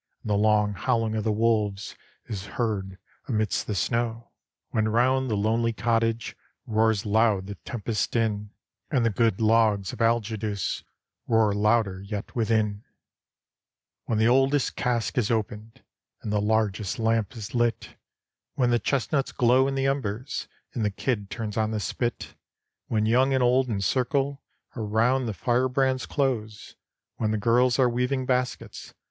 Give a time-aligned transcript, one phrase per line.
[0.23, 1.93] And the long howling of the wolves
[2.25, 4.29] Is heard amidst the snow; 28S HORATIUS
[4.71, 6.35] When round the lonely cottage
[6.65, 8.49] Roars loud the tempest's din,
[8.89, 10.83] And the good logs of Algidus
[11.27, 12.83] Roar louder yet within;
[14.05, 15.83] When the oldest cask is opened,
[16.23, 17.89] And the largest lamp is ht;
[18.55, 20.47] When the chestnuts glow in the embers.
[20.73, 22.33] And the kid turns on the spit;
[22.87, 24.41] When young and old in circle
[24.75, 26.73] Around the firebrands close;
[27.17, 28.95] When the girls are weaving baskets.